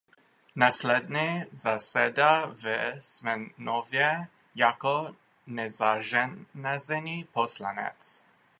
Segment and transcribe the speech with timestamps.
[0.55, 2.65] Následně zasedá v
[3.01, 5.15] sněmovně jako
[5.47, 8.27] nezařazený poslanec.